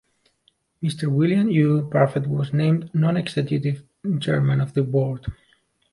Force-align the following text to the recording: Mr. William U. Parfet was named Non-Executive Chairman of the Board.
Mr. 0.81 1.09
William 1.09 1.47
U. 1.51 1.87
Parfet 1.91 2.25
was 2.25 2.53
named 2.53 2.89
Non-Executive 2.95 3.83
Chairman 4.19 4.59
of 4.59 4.73
the 4.73 4.81
Board. 4.81 5.27